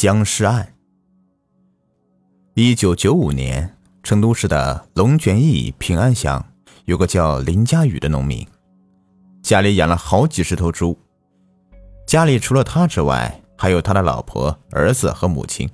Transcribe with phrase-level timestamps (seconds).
[0.00, 0.74] 僵尸案。
[2.54, 6.52] 一九九五年，成都市的龙泉驿平安乡
[6.84, 8.46] 有个叫林家宇的农民，
[9.42, 10.96] 家里养了好几十头猪。
[12.06, 15.68] 家里除了他之外，还有他的老婆、儿子和母亲，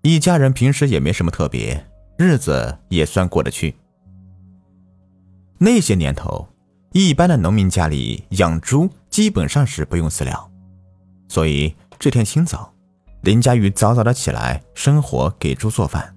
[0.00, 3.76] 一家人平时也没什么特别，日子也算过得去。
[5.58, 6.48] 那些年头，
[6.92, 10.50] 一般的农民家里养猪基本上是不用饲料，
[11.28, 12.72] 所以这天清早，
[13.22, 16.16] 林佳玉早早的起来生火给猪做饭。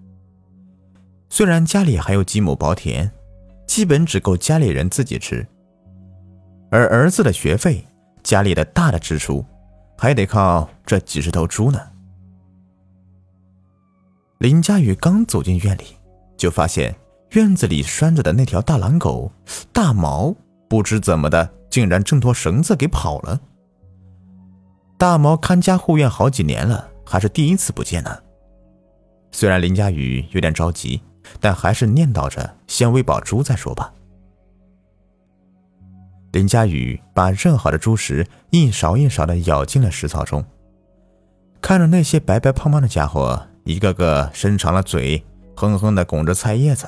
[1.29, 3.11] 虽然家里还有几亩薄田，
[3.67, 5.47] 基本只够家里人自己吃，
[6.69, 7.85] 而儿子的学费、
[8.23, 9.45] 家里的大的支出，
[9.97, 11.79] 还得靠这几十头猪呢。
[14.39, 15.83] 林佳玉刚走进院里，
[16.37, 16.95] 就发现。
[17.33, 19.31] 院子里拴着的那条大狼狗
[19.71, 20.33] 大毛，
[20.67, 23.39] 不知怎么的，竟然挣脱绳子给跑了。
[24.99, 28.19] 大毛看家护院好几年了，还是第一次不见呢。
[29.31, 31.01] 虽然林佳宇有点着急，
[31.39, 33.93] 但还是念叨着先喂饱猪再说吧。
[36.33, 40.43] 林佳宇把热好的猪食一勺一勺的舀进了食槽中，
[41.61, 45.23] 看着那些白白胖胖的家伙，一个个伸长了嘴，
[45.55, 46.85] 哼哼的拱着菜叶子。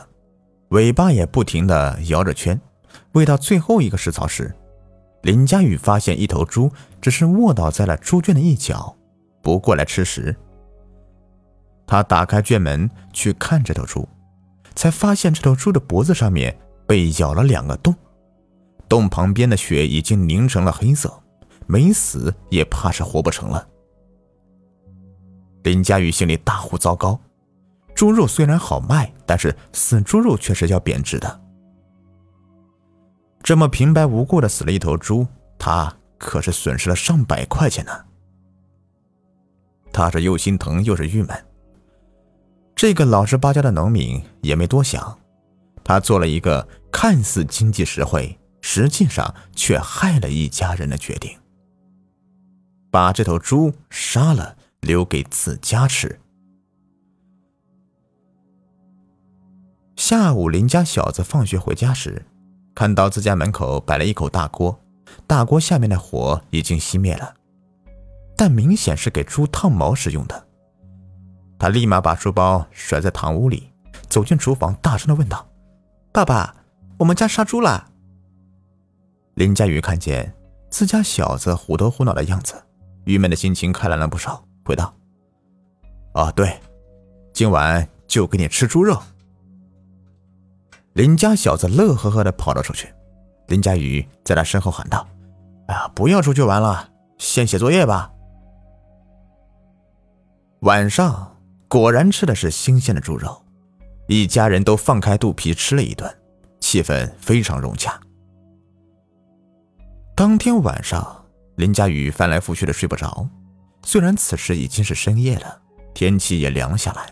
[0.72, 2.60] 尾巴也不停地摇着圈，
[3.14, 4.54] 喂到最后一个食槽时，
[5.24, 8.96] 林佳宇发现一头猪只是卧倒在了猪圈的一角，
[9.42, 10.36] 不过来吃食。
[11.86, 14.08] 他打开圈门去看这头猪，
[14.76, 17.94] 才发现这头猪的脖子上面被咬了两个洞，
[18.88, 21.22] 洞旁边的血已经凝成了黑色，
[21.68, 23.68] 没死也怕是活不成了。
[25.64, 27.20] 林佳宇心里大呼糟糕。
[27.94, 31.41] 猪肉虽然好卖，但是死猪肉却是要贬值的。
[33.44, 37.92] 这么平白无故的死了一头猪，他可是损失了上百块钱呢。
[39.92, 41.46] 他是又心疼又是郁闷。
[42.76, 45.20] 这个老实巴交的农民也没多想，
[45.84, 51.38] 他做了一个看似经济实惠，实际上却害了一家人的决定，
[52.90, 56.20] 把这头猪杀了，留给自家吃。
[59.96, 62.26] 下午，林家小子放学回家时，
[62.74, 64.80] 看到自家门口摆了一口大锅，
[65.28, 67.34] 大锅下面的火已经熄灭了，
[68.36, 70.48] 但明显是给猪烫毛使用的。
[71.60, 73.72] 他立马把书包甩在堂屋里，
[74.10, 75.48] 走进厨房，大声的问道
[76.12, 76.56] ：“爸爸，
[76.98, 77.90] 我们家杀猪了。”
[79.36, 80.34] 林佳宇看见
[80.70, 82.56] 自家小子虎头虎脑的样子，
[83.04, 84.94] 郁闷的心情开朗了不少，回道
[86.14, 86.60] ：“啊，对，
[87.34, 89.00] 今晚就给你吃猪肉。”
[90.94, 92.94] 林家小子乐呵呵的跑了出去，
[93.48, 95.08] 林佳宇在他身后喊道
[95.68, 98.12] ：“哎呀，不要出去玩了，先写作业吧。”
[100.62, 101.38] 晚上
[101.70, 103.42] 果然吃的是新鲜的猪肉，
[104.08, 106.14] 一家人都放开肚皮吃了一顿，
[106.60, 108.00] 气氛非常融洽。
[110.14, 111.26] 当天晚上，
[111.56, 113.26] 林佳宇翻来覆去的睡不着，
[113.84, 115.62] 虽然此时已经是深夜了，
[115.94, 117.12] 天气也凉下来。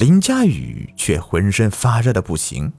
[0.00, 2.72] 林佳宇却浑身发热的不行，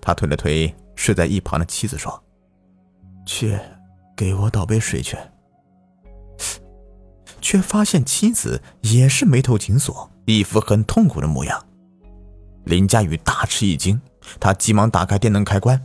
[0.00, 2.22] 他推了推睡在一旁的妻子说
[3.26, 3.58] ：“去，
[4.16, 5.16] 给我倒杯水去。”
[7.42, 11.60] 却发现妻子也是眉头紧锁，一副很痛苦的模样。
[12.62, 14.00] 林佳宇大吃一惊，
[14.38, 15.84] 他急忙打开电灯开关，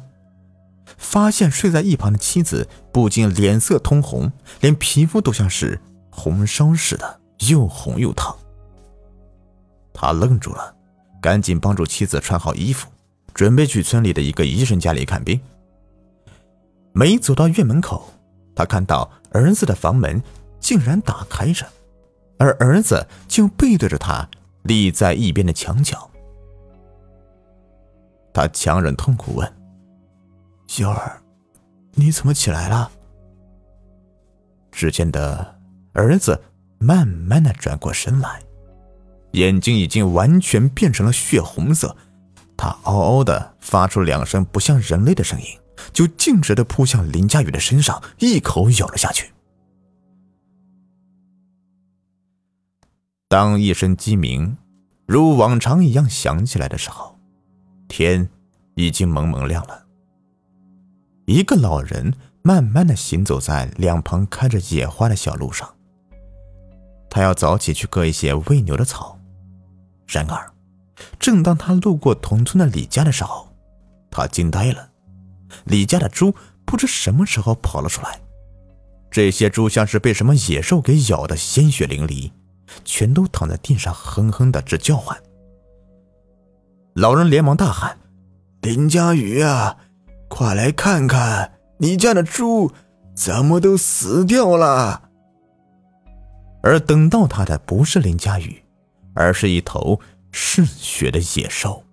[0.97, 5.81] 发现睡在一旁的妻子不仅脸色通红，连皮肤都像是
[6.12, 8.38] 红烧似的，又红又烫。
[9.91, 10.75] 他愣住了。
[11.25, 12.88] 赶紧帮助妻子穿好衣服，
[13.34, 15.41] 准备去村里的一个医生家里看病。
[16.94, 18.13] 没走到院门口，
[18.56, 20.22] 他看到儿子的房门
[20.59, 21.66] 竟然打开着，
[22.38, 24.30] 而儿子就背对着他
[24.66, 26.08] 立在一边的墙角。
[28.31, 29.52] 他强忍痛苦问
[30.69, 31.19] ：“秀儿，
[31.96, 32.91] 你怎么起来了？”
[34.72, 35.59] 只见得
[35.94, 36.40] 儿子
[36.78, 38.40] 慢慢的转过身来。
[39.35, 41.96] 眼睛已经完全变成了血红色，
[42.55, 45.47] 他嗷嗷的发出两声不像人类的声音，
[45.91, 49.32] 就径直的扑向林佳宇的身上，一口咬了下去。
[53.28, 54.55] 当一声鸡鸣
[55.05, 57.17] 如往常一样响起来的时候，
[57.90, 58.29] 天
[58.76, 59.85] 已经蒙蒙亮了。
[61.26, 65.67] 一个老人慢慢的行走在两旁开着野花的小路上，
[67.09, 69.15] 他要早起去割一些喂牛的草。
[70.07, 70.52] 然而，
[71.19, 73.47] 正当他路过同村的李家的时候，
[74.11, 74.90] 他惊呆了。
[75.66, 76.34] 李家的猪
[76.66, 78.19] 不知什么时候跑了出来，
[79.09, 82.31] 这些猪像是被什么野兽给咬的，鲜血淋漓，
[82.84, 85.17] 全都躺在地上，哼哼的直叫唤。
[86.96, 87.97] 老人连忙大喊
[88.61, 89.78] ：“林佳宇啊，
[90.28, 92.72] 快来看看，你家的猪
[93.13, 95.09] 怎么都死掉了！”
[96.63, 98.65] 而等到他的不是林佳宇，
[99.16, 100.00] 而是一头
[100.32, 101.84] 嗜血的野兽。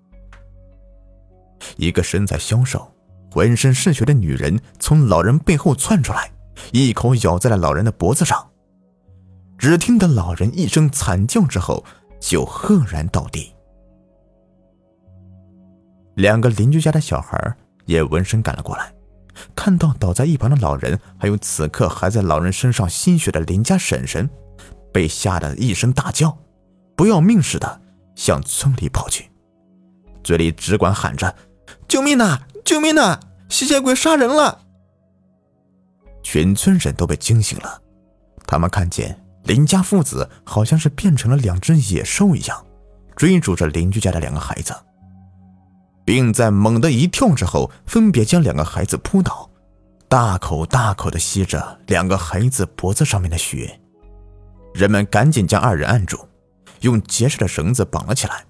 [1.76, 2.92] 一个身材消瘦、
[3.30, 6.30] 浑身是血的女人从老人背后窜出来，
[6.72, 8.50] 一口咬在了老人的脖子上。
[9.56, 11.84] 只听得老人一声惨叫之后，
[12.20, 13.54] 就赫然倒地。
[16.16, 18.92] 两个邻居家的小孩也闻声赶了过来，
[19.54, 24.28] 看到倒在一旁的老人，还有此刻还在老人身上吸血的邻家婶婶，
[24.92, 26.36] 被吓得一声大叫，
[27.02, 27.80] 不要命似的
[28.14, 29.28] 向村里跑去，
[30.22, 31.34] 嘴里只管喊着
[31.88, 32.38] ：“救命呐！
[32.64, 33.18] 救命呐！
[33.48, 34.60] 吸血鬼杀人了！”
[36.22, 37.82] 全村人都被惊醒了，
[38.46, 39.20] 他们看见。
[39.42, 42.64] 林家父子好像是变成了两只野兽一样，
[43.16, 44.72] 追逐着邻居家的两个孩子，
[46.04, 49.50] 并在猛地一跳之后，分别将两个孩子扑倒，
[50.06, 53.80] 大口大口的吸着两个孩子脖子上面的血。
[54.72, 56.16] 人们赶紧将二人按住，
[56.82, 58.44] 用结实的绳子绑了起来。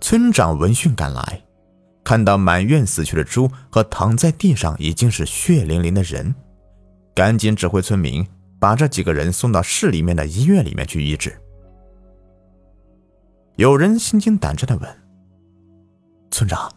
[0.00, 1.42] 村长闻讯赶来，
[2.02, 6.34] 看到满院死去的猪和躺在地上已经是血淋淋的人，
[7.14, 8.26] 赶紧指挥村民。
[8.60, 11.34] 把这几个人送到市里面的医院里面去医治。
[13.56, 14.98] 有人心惊胆战的问
[16.30, 16.70] ：“村长，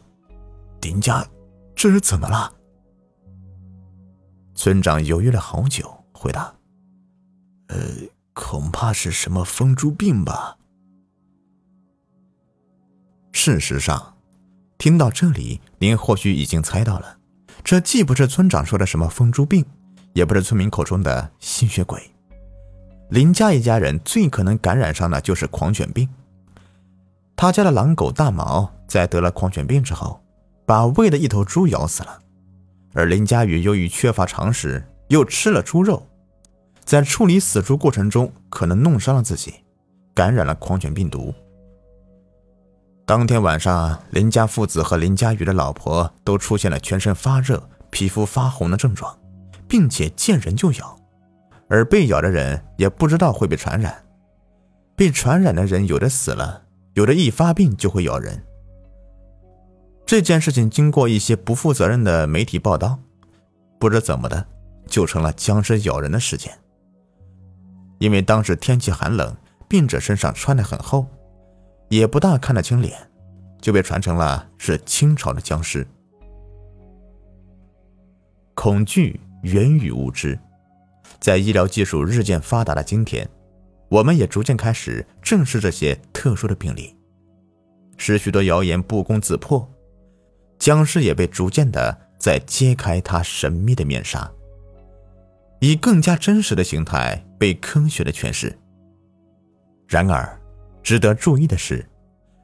[0.79, 1.27] 丁家
[1.75, 2.53] 这是怎么了？”
[4.55, 6.55] 村长犹豫了好久，回答
[7.67, 7.77] ：“呃，
[8.33, 10.57] 恐怕是什么疯猪病吧。”
[13.31, 14.15] 事实上，
[14.77, 17.17] 听到这里，您或许已经猜到了，
[17.63, 19.65] 这既不是村长说的什么疯猪病。
[20.13, 21.99] 也不是村民口中的吸血鬼，
[23.09, 26.07] 林家一家人最可能感染上的就是狂犬病。
[27.35, 30.23] 他家的狼狗大毛在得了狂犬病之后，
[30.67, 32.21] 把喂的一头猪咬死了，
[32.93, 36.05] 而林佳宇由于缺乏常识，又吃了猪肉，
[36.85, 39.53] 在处理死猪过程中可能弄伤了自己，
[40.13, 41.33] 感染了狂犬病毒。
[43.05, 49.17] 当天晚上，林家父子和林佳宇的老婆都出现了全身发热、皮肤发红的症状。
[49.65, 50.95] 并且见人就咬，
[51.67, 54.03] 而被咬的人也不知道会被传染。
[54.95, 56.61] 被传染的人有的死了，
[56.93, 58.39] 有的一发病就会咬人。
[60.05, 62.99] 这件事情经过一些不负责任的媒体报道，
[63.79, 64.45] 不知怎么的
[64.85, 66.55] 就成了僵尸咬人的事件。
[67.99, 69.35] 因为当时天气寒冷，
[69.67, 71.05] 病者身上穿的很厚，
[71.89, 72.97] 也不大看得清脸，
[73.61, 75.87] 就被传成了是清朝的僵尸。
[78.53, 79.19] 恐惧。
[79.43, 80.39] 源于无知，
[81.19, 83.29] 在医疗技术日渐发达的今天，
[83.89, 86.95] 我们也逐渐开始正视这些特殊的病例，
[87.97, 89.69] 使许多谣言不攻自破，
[90.59, 94.31] 僵尸也被逐渐的在揭开它神秘的面纱，
[95.63, 98.53] 以更加真实的形态被科学的诠释。
[99.87, 100.37] 然而，
[100.83, 101.85] 值得注意的是，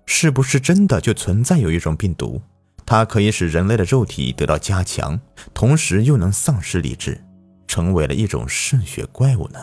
[0.06, 2.42] 是不是真的就存在有一种病毒？
[2.86, 5.19] 它可以使人类的肉体得到加强，
[5.54, 7.21] 同时又能丧失理智，
[7.68, 9.60] 成为了一种嗜血怪物呢？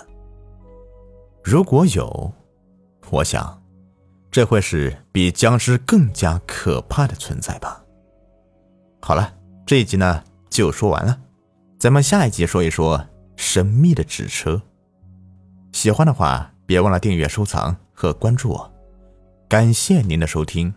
[1.43, 2.31] 如果有，
[3.09, 3.63] 我想，
[4.31, 7.83] 这会是比僵尸更加可怕的存在吧。
[9.01, 9.33] 好了，
[9.65, 11.19] 这一集呢就说完了，
[11.79, 13.03] 咱们下一集说一说
[13.37, 14.61] 神秘的纸车。
[15.73, 18.73] 喜欢的话，别忘了订阅、收藏和关注我。
[19.49, 20.75] 感谢您的收听。